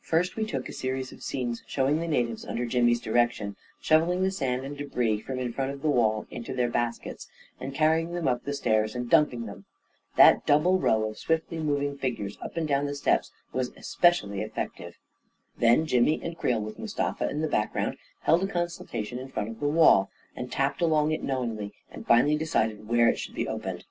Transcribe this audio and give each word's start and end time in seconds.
First 0.00 0.34
we 0.36 0.46
took 0.46 0.66
a 0.66 0.72
series 0.72 1.12
of 1.12 1.22
scenes 1.22 1.62
showing 1.66 2.00
the 2.00 2.08
na 2.08 2.16
tives, 2.30 2.48
under 2.48 2.64
Jimmy's 2.64 3.02
direction, 3.02 3.54
shovelling 3.82 4.22
the 4.22 4.30
sand 4.30 4.64
and 4.64 4.78
debris 4.78 5.20
from 5.20 5.38
in 5.38 5.52
front 5.52 5.72
of 5.72 5.82
the 5.82 5.90
wall 5.90 6.26
into 6.30 6.54
their 6.54 6.70
bas 6.70 6.98
kets, 6.98 7.26
and 7.60 7.74
carrying 7.74 8.12
them 8.14 8.26
up 8.26 8.44
the 8.46 8.54
stairs 8.54 8.94
and 8.94 9.10
dumping 9.10 9.44
them. 9.44 9.66
That 10.16 10.46
double 10.46 10.78
row 10.78 11.06
of 11.10 11.18
swiftly 11.18 11.58
moving 11.58 11.98
figures 11.98 12.38
up 12.40 12.56
and 12.56 12.66
down 12.66 12.86
the 12.86 12.94
steps 12.94 13.30
was 13.52 13.72
especially 13.76 14.40
effective. 14.40 14.94
Then 15.58 15.84
Jimmy 15.84 16.18
and 16.22 16.34
Creel, 16.38 16.62
with 16.62 16.78
Mustafa 16.78 17.28
in 17.28 17.42
the 17.42 17.46
back 17.46 17.74
ground, 17.74 17.98
held 18.22 18.42
a 18.42 18.46
consultation 18.46 19.18
in 19.18 19.28
front 19.28 19.50
of 19.50 19.60
the 19.60 19.68
wall, 19.68 20.08
and 20.34 20.50
tapped 20.50 20.80
along 20.80 21.12
it 21.12 21.22
knowingly, 21.22 21.74
and 21.90 22.06
finally 22.06 22.36
decided 22.36 22.88
where 22.88 23.08
it 23.08 23.18
should 23.18 23.34
be 23.34 23.46
opened. 23.46 23.84